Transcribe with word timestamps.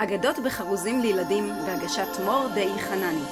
אגדות 0.00 0.36
בחרוזים 0.44 1.00
לילדים 1.00 1.48
בהגשת 1.66 2.08
מור 2.24 2.48
די 2.54 2.68
חנני. 2.78 3.24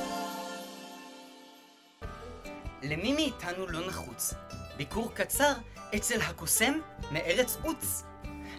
למי 2.83 3.13
מאיתנו 3.13 3.67
לא 3.67 3.89
נחוץ? 3.89 4.35
ביקור 4.77 5.15
קצר 5.15 5.53
אצל 5.97 6.21
הקוסם 6.21 6.79
מארץ 7.11 7.57
עוץ. 7.63 8.03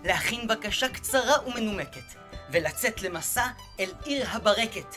להכין 0.04 0.47
בקשה 0.47 0.89
קצרה 0.89 1.47
ומנומקת, 1.47 2.15
ולצאת 2.51 3.01
למסע 3.01 3.47
אל 3.79 3.90
עיר 4.06 4.28
הברקת. 4.29 4.96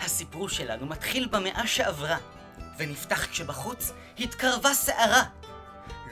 הסיפור 0.00 0.48
שלנו 0.48 0.86
מתחיל 0.86 1.28
במאה 1.28 1.66
שעברה, 1.66 2.18
ונפתח 2.78 3.26
כשבחוץ 3.26 3.92
התקרבה 4.18 4.74
סערה. 4.74 5.22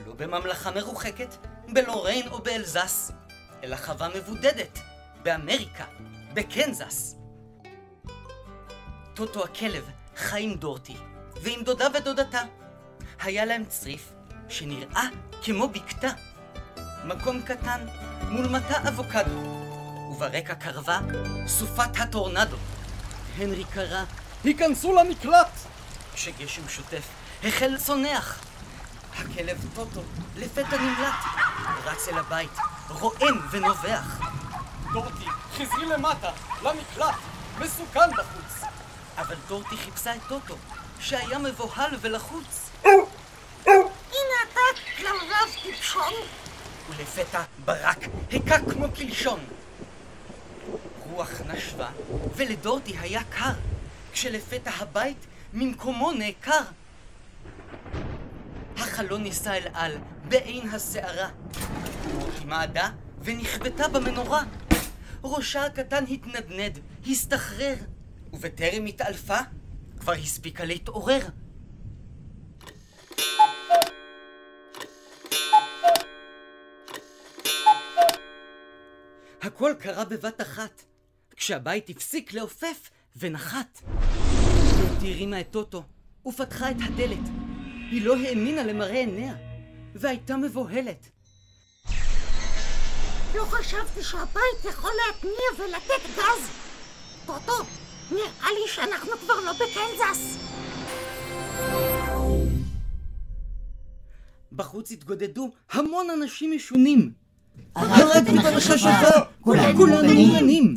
לא 0.06 0.12
בממלכה 0.14 0.70
מרוחקת, 0.70 1.36
בלוריין 1.68 2.28
או 2.28 2.38
באלזס, 2.38 3.12
אלא 3.62 3.76
חווה 3.76 4.08
מבודדת, 4.08 4.78
באמריקה, 5.22 5.84
בקנזס. 6.34 7.16
טוטו 9.14 9.44
הכלב 9.44 9.84
חי 10.16 10.42
עם 10.42 10.54
דורטי, 10.54 10.96
ועם 11.42 11.62
דודה 11.62 11.86
ודודתה. 11.94 12.42
היה 13.20 13.44
להם 13.44 13.64
צריף 13.68 14.12
שנראה 14.48 15.04
כמו 15.42 15.68
בקתה. 15.68 16.08
מקום 17.04 17.42
קטן 17.42 17.86
מול 18.22 18.48
מטע 18.48 18.88
אבוקדו, 18.88 19.40
וברקע 20.10 20.54
קרבה 20.54 21.00
סופת 21.46 22.00
הטורנדו. 22.00 22.56
הנרי 23.38 23.64
קרא, 23.64 24.04
היכנסו 24.44 24.94
למקלט! 24.94 25.50
כשגשם 26.14 26.68
שוטף 26.68 27.08
החל 27.44 27.76
צונח. 27.78 28.40
הכלב 29.16 29.66
טוטו 29.74 30.02
לפתע 30.36 30.76
נמלט, 30.76 31.14
רץ 31.84 32.08
אל 32.08 32.18
הבית, 32.18 32.56
רועם 32.88 33.38
ונובח. 33.50 34.20
דורטי, 34.92 35.26
חזרי 35.52 35.86
למטה, 35.86 36.30
למקלט, 36.62 37.14
מסוכן 37.58 38.10
בחוץ. 38.10 38.64
אבל 39.18 39.36
דורטי 39.48 39.76
חיפשה 39.76 40.14
את 40.14 40.20
טוטו, 40.28 40.56
שהיה 41.00 41.38
מבוהל 41.38 41.90
ולחוץ. 42.00 42.70
הנה 43.66 44.36
אתה, 44.44 44.60
כלבלב 44.96 45.62
טיפשון. 45.62 46.12
ולפתע 46.88 47.42
ברק 47.64 47.98
היכה 48.30 48.58
כמו 48.70 48.86
קלשון. 48.94 49.40
רוח 51.10 51.30
נשבה, 51.46 51.88
ולדורטי 52.36 52.98
היה 52.98 53.20
קר, 53.30 53.52
כשלפתע 54.12 54.70
הבית 54.78 55.26
ממקומו 55.52 56.12
נעקר. 56.12 56.62
החלון 58.76 59.22
נישא 59.22 59.50
אל 59.50 59.68
על, 59.74 59.98
בעין 60.28 60.68
הסערה. 60.70 61.28
היא 62.38 62.46
מעדה 62.46 62.88
ונכבתה 63.22 63.88
במנורה. 63.88 64.42
ראשה 65.24 65.66
הקטן 65.66 66.04
התנדנד, 66.10 66.78
הסתחרר, 67.10 67.74
ובטרם 68.32 68.86
התעלפה, 68.86 69.38
כבר 70.00 70.12
הספיקה 70.12 70.64
להתעורר. 70.64 71.20
הכל 79.42 79.72
קרה 79.78 80.04
בבת 80.04 80.40
אחת, 80.40 80.82
כשהבית 81.36 81.90
הפסיק 81.90 82.32
לעופף 82.32 82.90
ונחת. 83.16 83.82
דורטי 84.78 85.12
הרימה 85.12 85.40
את 85.40 85.50
טוטו 85.50 85.84
ופתחה 86.26 86.70
את 86.70 86.76
הדלת. 86.80 87.28
היא 87.90 88.04
לא 88.04 88.16
האמינה 88.16 88.62
למראה 88.62 88.94
עיניה, 88.94 89.34
והייתה 89.94 90.36
מבוהלת. 90.36 91.10
לא 93.34 93.44
חשבתי 93.44 94.02
שהבית 94.02 94.64
יכול 94.64 94.90
להתניע 95.06 95.50
ולתת 95.58 96.16
גז. 96.16 96.48
טוטו, 97.26 97.64
נראה 98.10 98.48
לי 98.52 98.68
שאנחנו 98.68 99.10
כבר 99.18 99.40
לא 99.40 99.52
בקנזס. 99.52 100.36
בחוץ 104.52 104.90
התגודדו 104.90 105.50
המון 105.70 106.10
אנשים 106.10 106.52
משונים. 106.52 107.12
הרגתי 107.74 108.30
את 108.40 108.44
המכשפה, 108.44 109.20
כולנו 109.76 110.02
נהנים. 110.02 110.76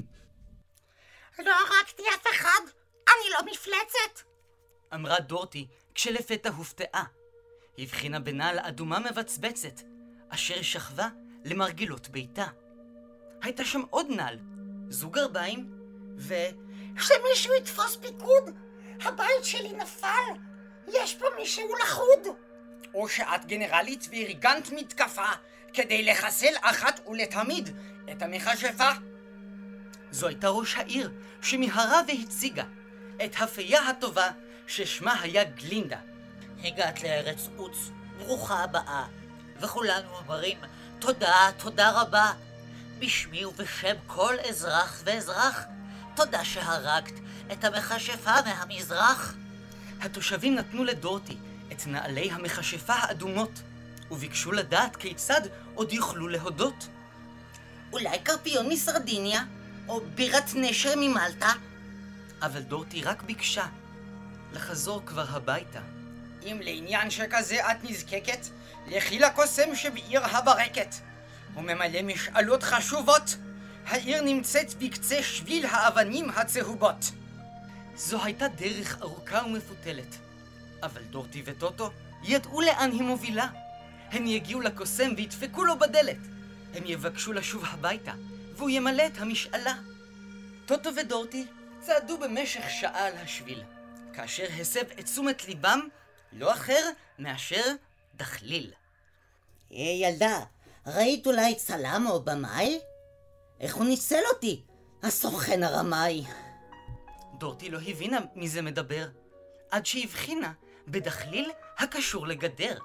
לא 1.39 1.51
הרגתי 1.51 2.03
אף 2.15 2.27
אחד, 2.31 2.61
אני 3.07 3.29
לא 3.31 3.51
מפלצת. 3.51 4.27
אמרה 4.93 5.19
דורטי 5.19 5.67
כשלפתע 5.95 6.49
הופתעה. 6.49 7.03
הבחינה 7.77 8.19
בנעל 8.19 8.59
אדומה 8.59 8.99
מבצבצת, 8.99 9.81
אשר 10.29 10.61
שכבה 10.61 11.07
למרגילות 11.45 12.09
ביתה. 12.09 12.45
הייתה 13.41 13.65
שם 13.65 13.81
עוד 13.89 14.07
נעל, 14.09 14.39
זוג 14.89 15.13
גרביים, 15.13 15.71
ו... 16.17 16.33
שמישהו 16.99 17.53
יתפוס 17.53 17.95
פיקוד, 17.95 18.49
הבית 19.01 19.43
שלי 19.43 19.73
נפל, 19.73 20.33
יש 20.87 21.15
פה 21.15 21.25
מישהו 21.39 21.75
לחוד. 21.83 22.27
או 22.93 23.09
שאת 23.09 23.45
גנרלית 23.45 24.07
וארגנת 24.11 24.71
מתקפה 24.71 25.31
כדי 25.73 26.03
לחסל 26.03 26.53
אחת 26.61 26.99
ולתמיד 27.07 27.69
את 28.11 28.21
המכשפה. 28.21 28.89
זו 30.11 30.27
הייתה 30.27 30.49
ראש 30.49 30.75
העיר, 30.75 31.11
שמיהרה 31.41 32.01
והציגה 32.07 32.63
את 33.25 33.35
הפייה 33.39 33.89
הטובה 33.89 34.29
ששמה 34.67 35.21
היה 35.21 35.43
גלינדה. 35.43 35.97
הגעת 36.63 37.03
לארץ 37.03 37.49
עוץ, 37.57 37.77
ברוכה 38.17 38.63
הבאה, 38.63 39.05
וכולנו 39.59 40.17
אומרים 40.17 40.57
תודה, 41.05 41.49
תודה 41.57 42.01
רבה. 42.01 42.31
בשמי 42.99 43.45
ובשם 43.45 43.95
כל 44.07 44.35
אזרח 44.49 45.01
ואזרח, 45.05 45.63
תודה 46.15 46.45
שהרגת 46.45 47.19
את 47.51 47.63
המכשפה 47.63 48.31
מהמזרח. 48.45 49.33
התושבים 50.01 50.55
נתנו 50.55 50.83
לדורטי 50.83 51.37
את 51.71 51.87
נעלי 51.87 52.31
המכשפה 52.31 52.93
האדומות, 52.93 53.61
וביקשו 54.11 54.51
לדעת 54.51 54.95
כיצד 54.95 55.41
עוד 55.75 55.93
יוכלו 55.93 56.27
להודות. 56.27 56.87
אולי 57.93 58.19
קרפיון 58.19 58.69
מסרדיניה, 58.69 59.43
או 59.87 60.01
בירת 60.15 60.49
נשר 60.55 60.93
ממלטה? 60.97 61.51
אבל 62.41 62.61
דורטי 62.61 63.03
רק 63.03 63.23
ביקשה 63.23 63.65
לחזור 64.53 65.01
כבר 65.05 65.25
הביתה. 65.29 65.81
אם 66.45 66.59
לעניין 66.63 67.09
שכזה 67.09 67.71
את 67.71 67.83
נזקקת, 67.83 68.47
לכי 68.87 69.19
לקוסם 69.19 69.75
שבעיר 69.75 70.25
הברקת. 70.25 70.95
הוא 71.53 71.63
ממלא 71.63 72.01
משאלות 72.01 72.63
חשובות. 72.63 73.35
העיר 73.85 74.21
נמצאת 74.21 74.73
בקצה 74.73 75.23
שביל 75.23 75.65
האבנים 75.65 76.29
הצהובות. 76.29 77.11
זו 77.95 78.23
הייתה 78.23 78.47
דרך 78.47 79.01
ארוכה 79.01 79.45
ומפותלת, 79.45 80.15
אבל 80.83 81.01
דורטי 81.01 81.41
וטוטו 81.45 81.91
ידעו 82.23 82.61
לאן 82.61 82.91
היא 82.91 83.01
מובילה. 83.01 83.47
הם 84.11 84.27
יגיעו 84.27 84.61
לקוסם 84.61 85.11
וידפקו 85.17 85.63
לו 85.65 85.79
בדלת. 85.79 86.17
הם 86.73 86.83
יבקשו 86.85 87.33
לשוב 87.33 87.63
הביתה, 87.65 88.11
והוא 88.55 88.69
ימלא 88.69 89.05
את 89.05 89.17
המשאלה. 89.17 89.73
טוטו 90.65 90.95
ודורטי 90.95 91.45
צעדו 91.79 92.17
במשך 92.17 92.69
שעה 92.69 93.07
על 93.07 93.13
השביל, 93.17 93.63
כאשר 94.13 94.45
הסב 94.59 94.83
את 94.99 95.05
תשומת 95.05 95.47
ליבם 95.47 95.79
לא 96.33 96.53
אחר 96.53 96.89
מאשר 97.19 97.63
דחליל. 98.15 98.73
היי 99.69 100.07
ילדה, 100.07 100.39
ראית 100.87 101.27
אולי 101.27 101.55
צלם 101.55 102.05
או 102.09 102.21
במאי? 102.21 102.79
איך 103.59 103.75
הוא 103.75 103.85
ניצל 103.85 104.21
אותי, 104.33 104.63
הסוכן 105.03 105.63
הרמאי. 105.63 106.23
דורטי 107.37 107.69
לא 107.69 107.79
הבינה 107.87 108.19
מי 108.35 108.47
זה 108.47 108.61
מדבר, 108.61 109.07
עד 109.71 109.85
שהבחינה 109.85 110.53
בדחליל 110.87 111.51
הקשור 111.77 112.27
לגדר. 112.27 112.77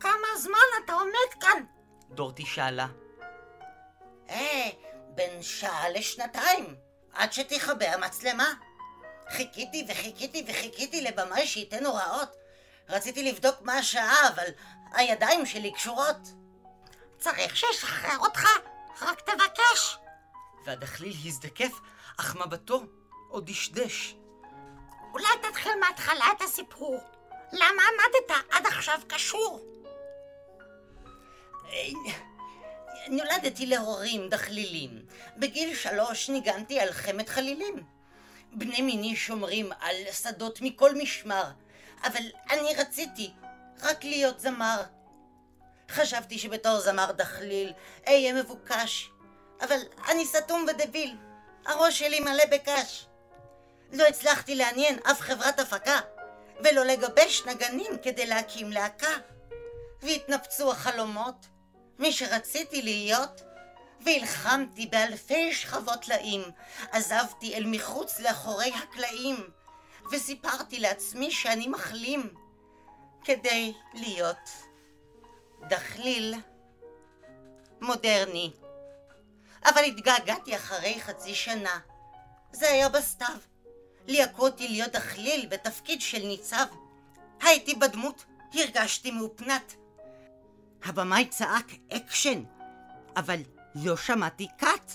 כמה 0.00 0.38
זמן 0.38 0.84
אתה 0.84 0.92
עומד 0.92 1.40
כאן? 1.40 1.64
דורטי 2.10 2.46
שאלה. 2.46 2.86
אה, 4.30 4.68
בין 5.14 5.42
שעה 5.42 5.88
לשנתיים, 5.88 6.76
עד 7.12 7.32
שתכבה 7.32 7.94
המצלמה. 7.94 8.54
חיכיתי 9.30 9.86
וחיכיתי 9.88 10.44
וחיכיתי 10.48 11.00
לבמאי 11.00 11.46
שייתן 11.46 11.86
הוראות. 11.86 12.36
רציתי 12.88 13.32
לבדוק 13.32 13.62
מה 13.62 13.78
השעה, 13.78 14.28
אבל 14.28 14.46
הידיים 14.92 15.46
שלי 15.46 15.72
קשורות. 15.72 16.16
צריך 17.18 17.56
שישחרר 17.56 18.18
אותך, 18.18 18.48
רק 19.02 19.20
תבקש. 19.20 19.98
והדחליל 20.64 21.16
הזדקף, 21.24 21.72
אך 22.20 22.36
מבטו 22.36 22.82
עוד 23.28 23.46
דשדש. 23.46 24.14
אולי 25.12 25.28
תתחיל 25.42 25.72
מההתחלה 25.80 26.24
את 26.36 26.42
הסיפור. 26.42 27.00
למה 27.52 27.82
עמדת 27.82 28.44
עד 28.50 28.66
עכשיו 28.66 29.00
קשור? 29.06 29.60
נולדתי 33.08 33.66
להורים 33.66 34.28
דחלילים. 34.28 35.06
בגיל 35.36 35.76
שלוש 35.76 36.28
ניגנתי 36.28 36.80
על 36.80 36.92
חמת 36.92 37.28
חלילים. 37.28 37.97
בני 38.52 38.82
מיני 38.82 39.16
שומרים 39.16 39.72
על 39.80 39.96
שדות 40.12 40.60
מכל 40.62 40.94
משמר, 40.94 41.44
אבל 42.04 42.22
אני 42.50 42.74
רציתי 42.74 43.32
רק 43.82 44.04
להיות 44.04 44.40
זמר. 44.40 44.82
חשבתי 45.90 46.38
שבתור 46.38 46.80
זמר 46.80 47.12
דחליל 47.12 47.72
אהיה 48.06 48.32
מבוקש, 48.32 49.10
אבל 49.60 49.78
אני 50.08 50.26
סתום 50.26 50.66
ודביל. 50.68 51.16
הראש 51.66 51.98
שלי 51.98 52.20
מלא 52.20 52.44
בקש. 52.50 53.06
לא 53.92 54.06
הצלחתי 54.06 54.54
לעניין 54.54 54.98
אף 55.10 55.20
חברת 55.20 55.60
הפקה, 55.60 56.00
ולא 56.64 56.84
לגבש 56.84 57.42
נגנים 57.46 57.92
כדי 58.02 58.26
להקים 58.26 58.72
להקה. 58.72 59.16
והתנפצו 60.02 60.72
החלומות, 60.72 61.46
מי 61.98 62.12
שרציתי 62.12 62.82
להיות, 62.82 63.42
והלחמתי 64.00 64.86
באלפי 64.86 65.54
שכבות 65.54 66.02
טלאים, 66.02 66.42
עזבתי 66.92 67.54
אל 67.54 67.64
מחוץ 67.66 68.20
לאחורי 68.20 68.72
הקלעים, 68.74 69.36
וסיפרתי 70.12 70.80
לעצמי 70.80 71.30
שאני 71.30 71.68
מחלים, 71.68 72.34
כדי 73.24 73.72
להיות 73.94 74.50
דחליל 75.68 76.34
מודרני. 77.80 78.50
אבל 79.64 79.84
התגעגעתי 79.84 80.56
אחרי 80.56 81.00
חצי 81.00 81.34
שנה. 81.34 81.78
זה 82.52 82.70
היה 82.70 82.88
בסתיו. 82.88 83.38
ליהקו 84.06 84.46
אותי 84.46 84.68
להיות 84.68 84.92
דחליל 84.92 85.46
בתפקיד 85.46 86.00
של 86.00 86.26
ניצב. 86.26 86.66
הייתי 87.42 87.74
בדמות, 87.74 88.24
הרגשתי 88.54 89.10
מאופנת. 89.10 89.74
הבמאי 90.84 91.28
צעק 91.28 91.66
אקשן, 91.92 92.42
אבל 93.16 93.40
לא 93.74 93.96
שמעתי 93.96 94.46
קאט. 94.58 94.92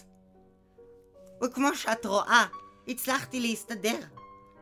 וכמו 1.44 1.76
שאת 1.76 2.06
רואה, 2.06 2.46
הצלחתי 2.88 3.40
להסתדר. 3.40 4.00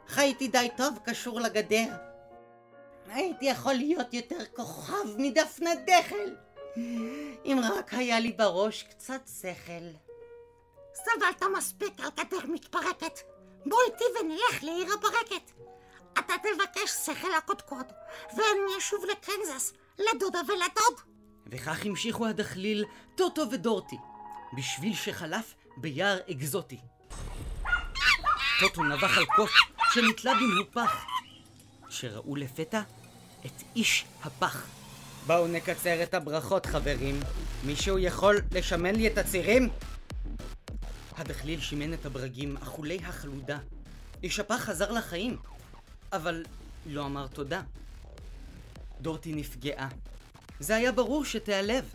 חייתי 0.08 0.48
די 0.48 0.70
טוב 0.78 1.00
קשור 1.06 1.40
לגדר. 1.40 1.88
הייתי 3.08 3.46
יכול 3.46 3.74
להיות 3.74 4.14
יותר 4.14 4.46
כוכב 4.56 5.18
מדפנה 5.18 5.70
דקל, 5.76 6.36
אם 7.46 7.60
רק 7.64 7.94
היה 7.94 8.20
לי 8.20 8.32
בראש 8.32 8.84
קצת 8.84 9.22
שכל. 9.42 9.88
סבלת 10.94 11.44
מספיק 11.58 12.00
על 12.00 12.10
גדר 12.18 12.46
מתפרקת. 12.48 13.20
בוא 13.66 13.78
איתי 13.88 14.04
ונלך 14.20 14.64
לעיר 14.64 14.94
הברקת. 14.94 15.52
אתה 16.20 16.34
תבקש 16.44 16.92
שכל 16.92 17.34
הקודקוד, 17.38 17.86
ואני 18.30 18.78
אשוב 18.78 19.06
לקנזס, 19.06 19.74
לדודה 20.00 20.40
ולדוד. 20.48 21.11
וכך 21.52 21.86
המשיכו 21.86 22.28
הדחליל, 22.28 22.86
טוטו 23.16 23.52
ודורטי, 23.52 23.98
בשביל 24.58 24.96
שחלף 24.96 25.54
ביער 25.78 26.18
אקזוטי. 26.32 26.78
טוטו 28.60 28.84
נבח 28.84 29.18
על 29.18 29.26
קוף 29.26 29.52
שנתלה 29.94 30.34
במהופך, 30.36 31.06
שראו 31.90 32.36
לפתע 32.36 32.82
את 33.46 33.64
איש 33.76 34.06
הפח. 34.24 34.68
בואו 35.28 35.48
נקצר 35.48 36.04
את 36.04 36.14
הברכות, 36.14 36.66
חברים. 36.66 37.20
מישהו 37.66 38.00
יכול 38.00 38.42
לשמן 38.52 38.96
לי 38.96 39.08
את 39.08 39.18
הצירים? 39.18 39.70
הדחליל 41.18 41.62
שימן 41.62 41.94
את 41.94 42.06
הברגים 42.06 42.58
אכולי 42.58 43.00
החלודה. 43.06 43.60
איש 44.24 44.40
הפח 44.40 44.56
חזר 44.56 44.92
לחיים, 44.92 45.38
אבל 46.14 46.44
לא 46.86 47.06
אמר 47.06 47.28
תודה. 47.28 47.62
דורטי 49.02 49.34
נפגעה. 49.34 49.88
זה 50.62 50.76
היה 50.76 50.92
ברור 50.92 51.26
שתיעלב. 51.26 51.94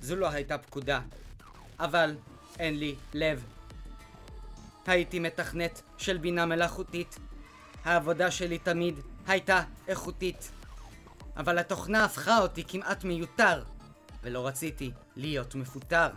זו 0.00 0.16
לא 0.16 0.28
הייתה 0.28 0.58
פקודה, 0.58 1.00
אבל 1.80 2.16
אין 2.58 2.78
לי 2.78 2.94
לב. 3.14 3.44
הייתי 4.86 5.18
מתכנת 5.18 5.82
של 5.98 6.18
בינה 6.18 6.46
מלאכותית. 6.46 7.18
העבודה 7.84 8.30
שלי 8.30 8.58
תמיד 8.58 8.94
הייתה 9.26 9.62
איכותית. 9.88 10.50
אבל 11.36 11.58
התוכנה 11.58 12.04
הפכה 12.04 12.38
אותי 12.38 12.64
כמעט 12.64 13.04
מיותר, 13.04 13.62
ולא 14.22 14.46
רציתי 14.46 14.90
להיות 15.16 15.54
מפוטר. 15.54 16.08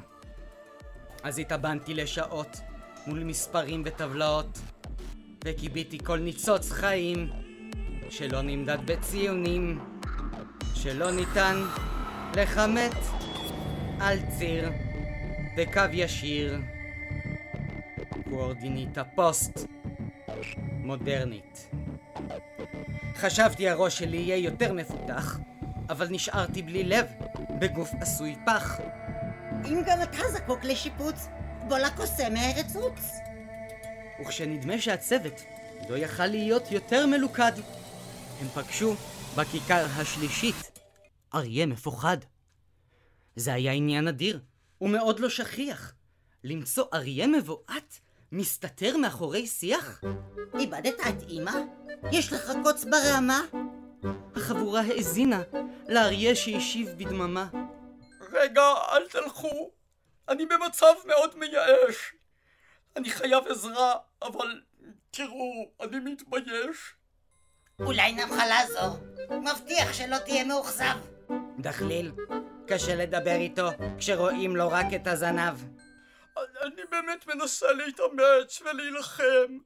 אז 1.23 1.39
התאבנתי 1.39 1.93
לשעות 1.93 2.57
מול 3.07 3.23
מספרים 3.23 3.83
וטבלאות, 3.85 4.59
וקיביתי 5.45 5.99
כל 6.03 6.19
ניצוץ 6.19 6.71
חיים 6.71 7.29
שלא 8.09 8.41
נמדד 8.41 8.77
בציונים, 8.85 9.90
שלא 10.83 11.11
ניתן 11.11 11.61
לכמת 12.35 12.95
על 13.99 14.17
ציר 14.37 14.71
בקו 15.57 15.81
ישיר. 15.91 16.61
קואורדיניטה 18.29 19.03
פוסט 19.03 19.59
מודרנית. 20.59 21.69
חשבתי 23.15 23.69
הראש 23.69 23.97
שלי 23.97 24.17
יהיה 24.17 24.37
יותר 24.37 24.73
מפותח, 24.73 25.39
אבל 25.89 26.07
נשארתי 26.09 26.61
בלי 26.61 26.83
לב, 26.83 27.05
בגוף 27.59 27.89
עשוי 28.01 28.35
פח. 28.45 28.79
אם 29.65 29.81
גם 29.85 30.01
אתה 30.01 30.29
זקוק 30.33 30.63
לשיפוץ, 30.63 31.27
בוא 31.67 31.77
לקוסם 31.77 32.33
מארץ 32.33 32.75
עוץ. 32.75 33.11
וכשנדמה 34.21 34.81
שהצוות 34.81 35.41
לא 35.89 35.97
יכל 35.97 36.27
להיות 36.27 36.71
יותר 36.71 37.05
מלוכד, 37.05 37.51
הם 38.41 38.47
פגשו 38.53 38.95
בכיכר 39.35 39.85
השלישית 39.97 40.70
אריה 41.33 41.65
מפוחד. 41.65 42.17
זה 43.35 43.53
היה 43.53 43.71
עניין 43.71 44.07
אדיר, 44.07 44.39
ומאוד 44.81 45.19
לא 45.19 45.29
שכיח. 45.29 45.93
למצוא 46.43 46.85
אריה 46.93 47.27
מבועת 47.27 47.99
מסתתר 48.31 48.97
מאחורי 48.97 49.47
שיח? 49.47 50.01
איבדת 50.59 50.99
את 51.09 51.29
אמא? 51.29 51.51
יש 52.11 52.33
לך 52.33 52.51
קוץ 52.63 52.85
ברמה? 52.85 53.41
החבורה 54.35 54.81
האזינה 54.81 55.41
לאריה 55.89 56.35
שהשיב 56.35 56.89
בדממה. 56.97 57.47
רגע, 58.31 58.61
אל 58.91 59.07
תלכו. 59.09 59.71
אני 60.29 60.45
במצב 60.45 60.93
מאוד 61.05 61.37
מייאש. 61.37 62.13
אני 62.95 63.09
חייב 63.09 63.47
עזרה, 63.47 63.95
אבל 64.21 64.61
תראו, 65.11 65.71
אני 65.81 65.99
מתבייש. 65.99 66.93
אולי 67.79 68.11
נוכל 68.11 68.45
לעזור. 68.45 68.97
מבטיח 69.41 69.93
שלא 69.93 70.17
תהיה 70.17 70.43
מאוכזב. 70.43 71.10
דחליל, 71.61 72.11
קשה 72.67 72.95
לדבר 72.95 73.35
איתו 73.35 73.69
כשרואים 73.97 74.55
לו 74.55 74.69
רק 74.69 74.85
את 74.95 75.07
הזנב. 75.07 75.55
אני 76.37 76.81
באמת 76.91 77.27
מנסה 77.27 77.71
להתאמץ 77.71 78.61
ולהילחם, 78.61 79.57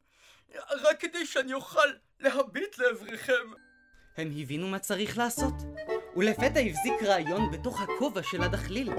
רק 0.72 1.00
כדי 1.00 1.26
שאני 1.26 1.54
אוכל 1.54 1.88
להביט 2.20 2.78
לעבריכם. 2.78 3.52
הם 4.18 4.32
הבינו 4.42 4.68
מה 4.68 4.80
צריך 4.80 5.18
לעשות, 5.18 5.54
ולפתע 6.16 6.60
הבזיק 6.60 7.04
רעיון 7.04 7.52
בתוך 7.52 7.82
הכובע 7.82 8.24
של 8.24 8.44
הדחליל. 8.44 8.90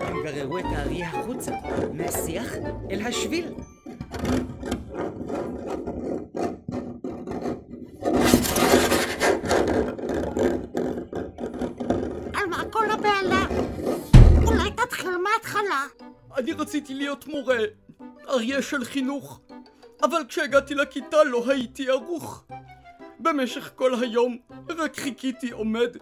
הם 0.00 0.22
גררו 0.24 0.58
את 0.58 0.64
האריה 0.64 1.08
החוצה, 1.08 1.52
מהשיח 1.92 2.52
אל 2.90 3.06
השביל. 3.06 3.54
רציתי 16.60 16.94
להיות 16.94 17.26
מורה, 17.26 17.58
אריה 18.28 18.62
של 18.62 18.84
חינוך, 18.84 19.40
אבל 20.02 20.22
כשהגעתי 20.28 20.74
לכיתה 20.74 21.24
לא 21.24 21.44
הייתי 21.50 21.90
ערוך. 21.90 22.44
במשך 23.18 23.70
כל 23.74 23.94
היום 23.94 24.38
רק 24.68 24.96
חיכיתי 24.96 25.50
עומד. 25.50 25.96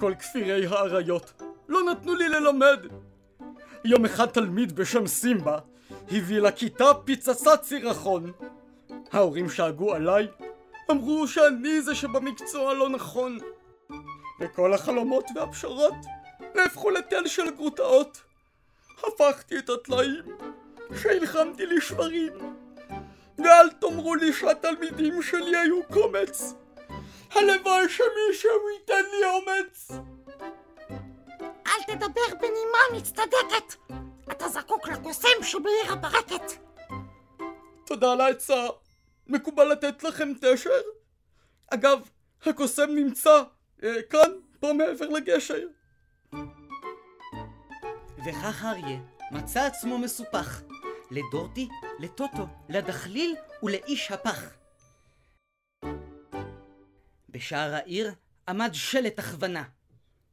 כל 0.00 0.14
כפירי 0.18 0.66
האריות 0.66 1.42
לא 1.68 1.82
נתנו 1.90 2.14
לי 2.14 2.28
ללמד. 2.28 2.86
יום 3.84 4.04
אחד 4.04 4.26
תלמיד 4.26 4.72
בשם 4.72 5.06
סימבה 5.06 5.58
הביא 6.10 6.40
לכיתה 6.40 6.84
פצצת 7.04 7.62
סירחון. 7.62 8.32
ההורים 9.12 9.50
שאגו 9.50 9.94
עליי, 9.94 10.26
אמרו 10.90 11.28
שאני 11.28 11.82
זה 11.82 11.94
שבמקצוע 11.94 12.74
לא 12.74 12.88
נכון. 12.88 13.38
וכל 14.40 14.74
החלומות 14.74 15.24
והפשרות 15.34 15.94
נהפכו 16.54 16.90
לתל 16.90 17.26
של 17.26 17.50
גרוטאות. 17.50 18.29
הפכתי 19.08 19.58
את 19.58 19.70
הטלאים 19.70 20.24
שהלחמתי 21.02 21.66
לשברים. 21.66 22.32
ואל 23.38 23.70
תאמרו 23.70 24.14
לי 24.14 24.32
שהתלמידים 24.32 25.22
שלי 25.22 25.56
היו 25.56 25.80
קומץ. 25.92 26.54
הלוואי 27.30 27.88
שמישהו 27.88 28.70
ייתן 28.74 29.02
לי 29.10 29.26
אומץ. 29.26 29.90
אל 31.66 31.82
תדבר 31.86 32.36
בנימה 32.40 32.78
מצטדקת! 32.96 33.74
אתה 34.32 34.48
זקוק 34.48 34.88
לקוסם 34.88 35.42
שבעיר 35.42 35.92
הברקת! 35.92 36.52
תודה 37.86 38.12
על 38.12 38.20
העצה. 38.20 38.66
מקובל 39.26 39.72
לתת 39.72 40.02
לכם 40.04 40.32
תשר? 40.40 40.80
אגב, 41.74 42.08
הקוסם 42.42 42.90
נמצא 42.90 43.42
אה, 43.82 44.02
כאן, 44.02 44.30
פה 44.60 44.72
מעבר 44.72 45.08
לגשר. 45.08 45.66
וכך 48.24 48.64
אריה 48.64 48.98
מצא 49.30 49.66
עצמו 49.66 49.98
מסופח, 49.98 50.62
לדורטי, 51.10 51.68
לטוטו, 51.98 52.46
לדחליל 52.68 53.36
ולאיש 53.62 54.12
הפח. 54.12 54.44
בשער 57.28 57.74
העיר 57.74 58.14
עמד 58.48 58.70
שלט 58.72 59.18
הכוונה. 59.18 59.64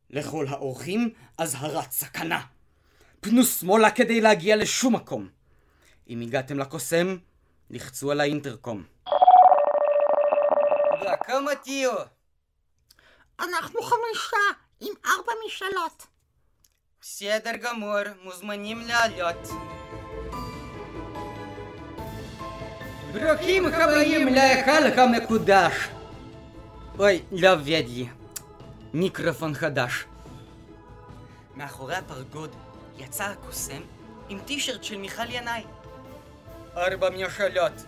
לכל 0.10 0.46
האורחים 0.50 1.14
אזהרת 1.38 1.92
סכנה. 1.92 2.42
פנו 3.20 3.44
שמאלה 3.44 3.92
כדי 3.92 4.22
להגיע 4.22 4.56
לשום 4.56 4.96
מקום. 4.96 5.30
אם 6.10 6.22
הגעתם 6.22 6.60
לקוסם, 6.60 7.18
לחצו 7.70 8.12
על 8.12 8.20
האינטרקום. 8.20 8.84
בכמה 11.02 11.56
תהיו? 11.56 11.94
אנחנו 13.40 13.82
חמישה, 13.82 14.38
עם 14.80 14.94
ארבע 15.06 15.32
משאלות. 15.46 16.17
בסדר 17.08 17.56
גמור, 17.56 18.00
מוזמנים 18.24 18.82
לעלות. 18.88 19.50
ברוכים 23.14 23.66
הבאים 23.66 24.28
להיכל 24.28 25.00
המקודש. 25.00 25.74
אוי, 27.00 27.22
לא 27.32 27.54
עובד 27.54 27.84
לי. 27.88 28.08
מיקרופון 28.94 29.54
חדש. 29.54 30.06
מאחורי 31.56 31.96
הפרגוד 31.96 32.56
יצא 32.98 33.24
הקוסם 33.24 33.82
עם 34.30 34.40
טישרט 34.46 34.84
של 34.84 34.98
מיכל 34.98 35.32
ינאי. 35.32 35.64
ארבע 36.78 37.10
משאלות, 37.10 37.84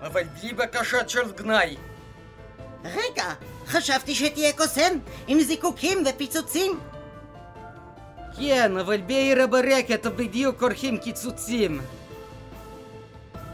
אבל 0.00 0.24
בלי 0.24 0.52
בקשות 0.52 1.10
של 1.10 1.32
גנאי. 1.32 1.76
רגע, 2.84 3.34
חשבתי 3.66 4.14
שתהיה 4.14 4.52
קוסם 4.52 4.98
עם 5.26 5.40
זיקוקים 5.40 6.04
ופיצוצים. 6.06 6.80
כן, 8.36 8.76
אבל 8.76 9.00
בעיר 9.00 9.42
הברקת 9.42 10.06
בדיוק 10.06 10.62
עורכים 10.62 10.98
קיצוצים. 10.98 11.80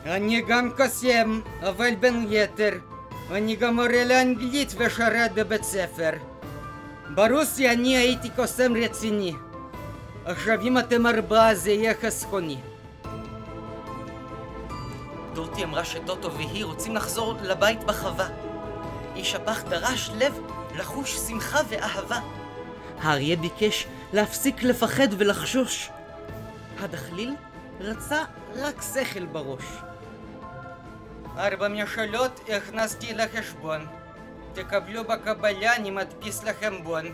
אני 0.06 0.40
גם 0.40 0.70
קוסם, 0.76 1.40
אבל 1.62 1.94
בין 1.94 2.26
יתר, 2.30 2.72
אני 3.30 3.56
גם 3.56 3.74
מורה 3.74 4.04
לאנגלית 4.04 4.74
ושרת 4.78 5.32
בבית 5.34 5.62
ספר. 5.62 6.10
ברוסיה 7.14 7.72
אני 7.72 7.96
הייתי 7.96 8.28
קוסם 8.36 8.76
רציני. 8.76 9.32
עכשיו 10.24 10.60
אם 10.62 10.78
אתם 10.78 11.06
ארבעה 11.06 11.54
זה 11.54 11.70
יהיה 11.70 11.94
חסכוני. 12.02 12.56
דורטי 15.34 15.64
אמרה 15.64 15.84
שטוטו 15.84 16.32
והיא 16.32 16.64
רוצים 16.64 16.96
לחזור 16.96 17.34
לבית 17.42 17.84
בחווה. 17.84 18.28
איש 19.16 19.34
הפח 19.34 19.62
דרש 19.68 20.10
לב 20.18 20.40
לחוש 20.76 21.16
שמחה 21.16 21.58
ואהבה. 21.68 22.18
האריה 23.02 23.36
ביקש 23.36 23.86
להפסיק 24.13 24.63
לפחד 24.63 25.07
ולחשוש. 25.17 25.89
הדחליל 26.79 27.35
רצה 27.79 28.23
רק 28.55 28.81
שכל 28.81 29.25
בראש. 29.25 29.65
ארבע 31.37 31.67
משאלות 31.67 32.39
הכנסתי 32.49 33.13
לחשבון. 33.13 33.85
תקבלו 34.53 35.03
בקבלה, 35.03 35.75
אני 35.75 35.91
מדפיס 35.91 36.43
לכם 36.43 36.83
בון. 36.83 37.05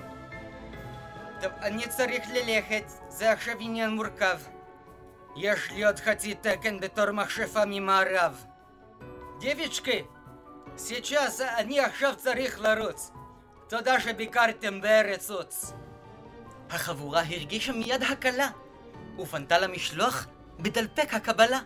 טוב, 1.41 1.51
אני 1.61 1.88
צריך 1.89 2.23
ללכת, 2.33 2.83
זה 3.09 3.31
עכשיו 3.31 3.55
עניין 3.59 3.89
מורכב. 3.89 4.39
יש 5.35 5.71
לי 5.71 5.85
עוד 5.85 6.00
חצי 6.00 6.35
תקן 6.35 6.79
בתור 6.79 7.11
מכשפה 7.11 7.65
ממערב. 7.65 8.45
דביצ'קי, 9.39 10.03
сейчас 10.77 11.41
אני 11.41 11.79
עכשיו 11.79 12.13
צריך 12.17 12.59
לרוץ. 12.61 13.11
תודה 13.67 14.00
שביקרתם 14.00 14.81
בארץ 14.81 15.29
עוץ. 15.29 15.73
החבורה 16.70 17.20
הרגישה 17.20 17.73
מיד 17.73 18.02
הקלה, 18.02 18.49
ופנתה 19.18 19.58
למשלוח 19.58 20.26
בדלפק 20.58 21.14
הקבלה. 21.14 21.61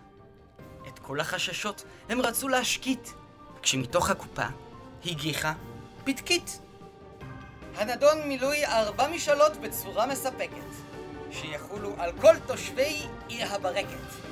את 0.88 0.99
כל 0.99 1.21
החששות 1.21 1.85
הם 2.09 2.21
רצו 2.21 2.49
להשקיט, 2.49 3.09
כשמתוך 3.62 4.11
הקופה 4.11 4.47
הגיחה 5.04 5.52
פתקית. 6.04 6.61
הנדון 7.75 8.28
מילוי 8.28 8.66
ארבע 8.66 9.09
משאלות 9.09 9.57
בצורה 9.57 10.07
מספקת, 10.07 10.71
שיחולו 11.30 11.95
על 11.99 12.12
כל 12.21 12.35
תושבי 12.47 13.07
עיר 13.28 13.54
הברקת. 13.54 14.30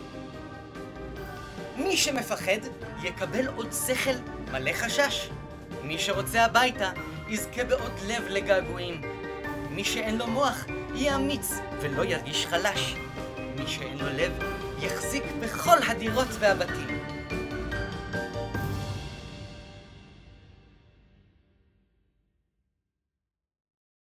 מי 1.77 1.97
שמפחד 1.97 2.61
יקבל 3.03 3.49
עוד 3.49 3.73
שכל 3.87 4.11
מלא 4.53 4.73
חשש. 4.73 5.29
מי 5.83 5.99
שרוצה 5.99 6.45
הביתה 6.45 6.91
יזכה 7.29 7.65
בעוד 7.65 7.93
לב 8.07 8.23
לגעגועים. 8.29 9.18
מי 9.79 9.85
שאין 9.85 10.19
לו 10.19 10.27
מוח 10.27 10.65
יהיה 10.95 11.17
אמיץ 11.17 11.53
ולא 11.81 12.05
ירגיש 12.05 12.47
חלש. 12.47 12.95
מי 13.57 13.67
שאין 13.67 13.99
לו 13.99 14.07
לב 14.09 14.33
יחזיק 14.81 15.23
בכל 15.41 15.77
הדירות 15.89 16.29
והבתים. 16.39 16.98